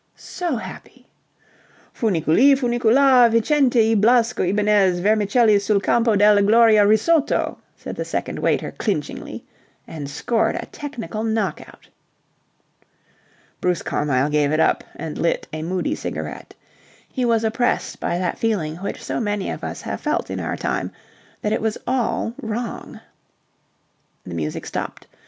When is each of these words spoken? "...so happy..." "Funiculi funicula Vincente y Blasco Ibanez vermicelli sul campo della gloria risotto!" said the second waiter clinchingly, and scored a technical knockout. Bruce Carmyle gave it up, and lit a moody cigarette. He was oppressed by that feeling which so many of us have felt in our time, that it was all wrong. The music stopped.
"...so 0.39 0.55
happy..." 0.55 1.05
"Funiculi 1.93 2.55
funicula 2.57 3.29
Vincente 3.31 3.87
y 3.87 3.93
Blasco 3.93 4.41
Ibanez 4.41 4.97
vermicelli 4.99 5.59
sul 5.59 5.79
campo 5.79 6.15
della 6.15 6.41
gloria 6.41 6.83
risotto!" 6.87 7.59
said 7.77 7.95
the 7.95 8.03
second 8.03 8.39
waiter 8.39 8.71
clinchingly, 8.71 9.43
and 9.87 10.09
scored 10.09 10.55
a 10.55 10.65
technical 10.71 11.23
knockout. 11.23 11.87
Bruce 13.61 13.83
Carmyle 13.83 14.31
gave 14.31 14.51
it 14.51 14.59
up, 14.59 14.83
and 14.95 15.19
lit 15.19 15.47
a 15.53 15.61
moody 15.61 15.93
cigarette. 15.93 16.55
He 17.07 17.23
was 17.23 17.43
oppressed 17.43 17.99
by 17.99 18.17
that 18.17 18.39
feeling 18.39 18.77
which 18.77 19.03
so 19.03 19.19
many 19.19 19.51
of 19.51 19.63
us 19.63 19.83
have 19.83 20.01
felt 20.01 20.31
in 20.31 20.39
our 20.39 20.57
time, 20.57 20.91
that 21.43 21.53
it 21.53 21.61
was 21.61 21.77
all 21.85 22.33
wrong. 22.41 22.99
The 24.23 24.33
music 24.33 24.65
stopped. 24.65 25.05